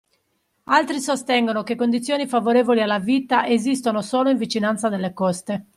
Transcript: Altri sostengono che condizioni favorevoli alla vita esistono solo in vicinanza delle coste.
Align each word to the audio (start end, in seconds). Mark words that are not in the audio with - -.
Altri 0.63 0.99
sostengono 0.99 1.61
che 1.61 1.75
condizioni 1.75 2.25
favorevoli 2.25 2.81
alla 2.81 2.97
vita 2.97 3.45
esistono 3.45 4.01
solo 4.01 4.31
in 4.31 4.37
vicinanza 4.37 4.89
delle 4.89 5.13
coste. 5.13 5.67